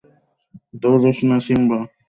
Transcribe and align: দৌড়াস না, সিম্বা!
দৌড়াস 0.81 1.19
না, 1.29 1.37
সিম্বা! 1.45 1.79